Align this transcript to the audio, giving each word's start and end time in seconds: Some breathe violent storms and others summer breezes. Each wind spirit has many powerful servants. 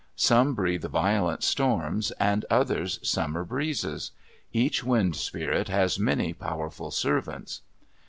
Some 0.15 0.55
breathe 0.55 0.85
violent 0.85 1.43
storms 1.43 2.09
and 2.19 2.43
others 2.49 2.99
summer 3.07 3.43
breezes. 3.43 4.09
Each 4.51 4.83
wind 4.83 5.15
spirit 5.15 5.67
has 5.67 5.99
many 5.99 6.33
powerful 6.33 6.89
servants. 6.89 7.61